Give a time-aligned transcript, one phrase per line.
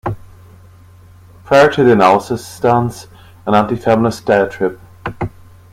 [1.43, 3.05] Prior to the analysis stands
[3.45, 4.79] an antifeminist diatrib.